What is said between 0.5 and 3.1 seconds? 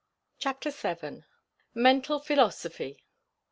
VII. MENTAL PHILOSOPHY.